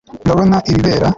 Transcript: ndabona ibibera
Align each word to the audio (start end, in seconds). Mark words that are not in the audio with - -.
ndabona 0.23 0.57
ibibera 0.71 1.07